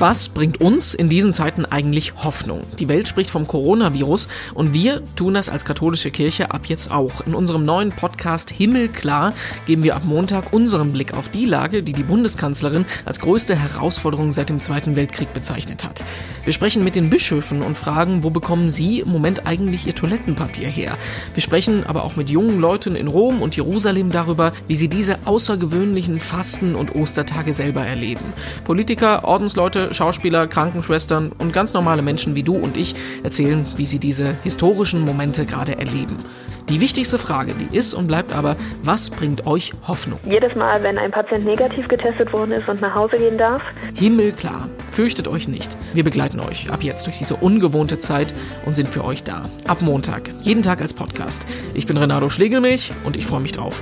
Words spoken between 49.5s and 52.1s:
Ab Montag, jeden Tag als Podcast. Ich bin